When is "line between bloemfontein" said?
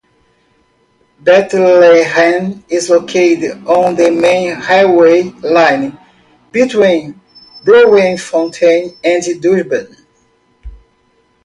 5.47-8.97